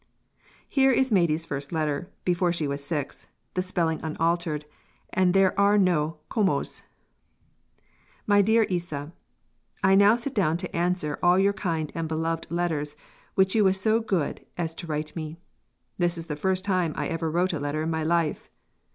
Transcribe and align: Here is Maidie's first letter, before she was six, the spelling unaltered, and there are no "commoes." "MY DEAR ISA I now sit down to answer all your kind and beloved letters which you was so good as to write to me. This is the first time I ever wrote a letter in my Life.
Here 0.67 0.91
is 0.91 1.11
Maidie's 1.11 1.45
first 1.45 1.71
letter, 1.71 2.09
before 2.25 2.51
she 2.51 2.67
was 2.67 2.83
six, 2.83 3.27
the 3.53 3.61
spelling 3.61 3.99
unaltered, 4.01 4.65
and 5.13 5.31
there 5.35 5.53
are 5.59 5.77
no 5.77 6.17
"commoes." 6.27 6.81
"MY 8.25 8.41
DEAR 8.41 8.63
ISA 8.67 9.13
I 9.83 9.93
now 9.93 10.15
sit 10.15 10.33
down 10.33 10.57
to 10.57 10.75
answer 10.75 11.19
all 11.21 11.37
your 11.37 11.53
kind 11.53 11.91
and 11.93 12.07
beloved 12.07 12.49
letters 12.49 12.95
which 13.35 13.53
you 13.53 13.63
was 13.63 13.79
so 13.79 13.99
good 13.99 14.43
as 14.57 14.73
to 14.73 14.87
write 14.87 15.05
to 15.05 15.15
me. 15.19 15.37
This 15.99 16.17
is 16.17 16.25
the 16.25 16.35
first 16.35 16.63
time 16.63 16.93
I 16.97 17.05
ever 17.05 17.29
wrote 17.29 17.53
a 17.53 17.59
letter 17.59 17.83
in 17.83 17.91
my 17.91 18.01
Life. 18.03 18.49